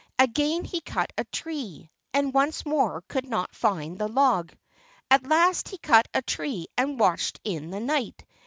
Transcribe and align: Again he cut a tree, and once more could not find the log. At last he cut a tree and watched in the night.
Again 0.17 0.65
he 0.65 0.81
cut 0.81 1.13
a 1.15 1.25
tree, 1.25 1.91
and 2.11 2.33
once 2.33 2.65
more 2.65 3.03
could 3.07 3.27
not 3.27 3.53
find 3.53 3.99
the 3.99 4.07
log. 4.07 4.51
At 5.11 5.27
last 5.27 5.69
he 5.69 5.77
cut 5.77 6.07
a 6.11 6.23
tree 6.23 6.69
and 6.75 6.99
watched 6.99 7.39
in 7.43 7.69
the 7.69 7.79
night. 7.81 8.25